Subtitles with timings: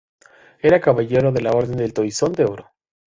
[0.63, 2.71] Era Caballero de la Orden del Toisón de Oro.